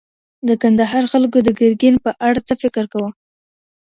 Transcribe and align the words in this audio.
د 0.47 0.49
کندهار 0.61 1.03
خلګو 1.11 1.39
د 1.43 1.49
ګرګين 1.59 1.95
په 2.05 2.11
اړه 2.27 2.39
څه 2.47 2.53
فکر 2.61 2.83
کاوه؟ 2.91 3.09